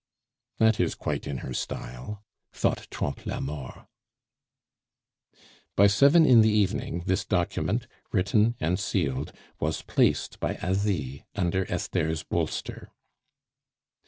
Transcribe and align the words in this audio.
"That 0.57 0.79
is 0.79 0.95
quite 0.95 1.27
in 1.27 1.37
her 1.45 1.53
style," 1.53 2.23
thought 2.51 2.87
Trompe 2.89 3.23
la 3.29 3.39
Mort. 3.39 3.85
By 5.75 5.85
seven 5.85 6.25
in 6.25 6.41
the 6.41 6.49
evening 6.49 7.03
this 7.05 7.23
document, 7.23 7.85
written 8.11 8.55
and 8.59 8.79
sealed, 8.79 9.31
was 9.59 9.83
placed 9.83 10.39
by 10.39 10.55
Asie 10.55 11.23
under 11.35 11.71
Esther's 11.71 12.23
bolster. 12.23 12.89